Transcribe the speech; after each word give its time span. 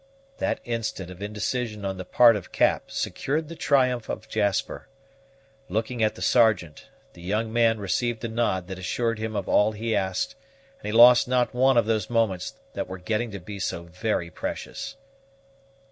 That 0.39 0.61
instant 0.65 1.11
of 1.11 1.21
indecision 1.21 1.85
on 1.85 1.97
the 1.97 2.05
part 2.05 2.35
of 2.35 2.51
Cap 2.51 2.89
secured 2.89 3.49
the 3.49 3.55
triumph 3.55 4.09
of 4.09 4.27
Jasper. 4.27 4.87
Looking 5.69 6.01
at 6.01 6.15
the 6.15 6.23
Sergeant, 6.23 6.89
the 7.13 7.21
young 7.21 7.53
man 7.53 7.77
received 7.77 8.23
a 8.25 8.27
nod 8.27 8.65
that 8.69 8.79
assured 8.79 9.19
him 9.19 9.35
of 9.35 9.47
all 9.47 9.73
he 9.73 9.95
asked, 9.95 10.33
and 10.79 10.87
he 10.91 10.91
lost 10.91 11.27
not 11.27 11.53
one 11.53 11.77
of 11.77 11.85
those 11.85 12.09
moments 12.09 12.55
that 12.73 12.87
were 12.87 12.97
getting 12.97 13.29
to 13.29 13.39
be 13.39 13.59
so 13.59 13.83
very 13.83 14.31
precious. 14.31 14.97